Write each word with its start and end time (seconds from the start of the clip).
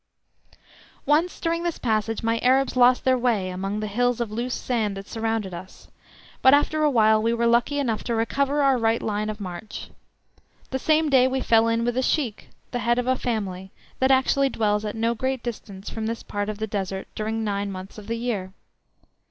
Once 1.05 1.39
during 1.39 1.61
this 1.61 1.77
passage 1.77 2.23
my 2.23 2.39
Arabs 2.39 2.75
lost 2.75 3.03
their 3.03 3.19
way 3.19 3.51
among 3.51 3.79
the 3.81 3.85
hills 3.85 4.19
of 4.19 4.31
loose 4.31 4.55
sand 4.55 4.97
that 4.97 5.07
surrounded 5.07 5.53
us, 5.53 5.89
but 6.41 6.55
after 6.55 6.81
a 6.83 6.89
while 6.89 7.21
we 7.21 7.31
were 7.35 7.45
lucky 7.45 7.77
enough 7.77 8.03
to 8.03 8.15
recover 8.15 8.63
our 8.63 8.79
right 8.79 9.03
line 9.03 9.29
of 9.29 9.39
march. 9.39 9.91
The 10.71 10.79
same 10.79 11.09
day 11.11 11.27
we 11.27 11.39
fell 11.39 11.67
in 11.67 11.85
with 11.85 11.95
a 11.97 12.01
Sheik, 12.01 12.49
the 12.71 12.79
head 12.79 12.97
of 12.97 13.05
a 13.05 13.15
family, 13.15 13.69
that 13.99 14.09
actually 14.09 14.49
dwells 14.49 14.83
at 14.85 14.95
no 14.95 15.13
great 15.13 15.43
distance 15.43 15.91
from 15.91 16.07
this 16.07 16.23
part 16.23 16.49
of 16.49 16.57
the 16.57 16.65
Desert 16.65 17.07
during 17.13 17.43
nine 17.43 17.71
months 17.71 17.99
of 17.99 18.07
the 18.07 18.17
year. 18.17 18.53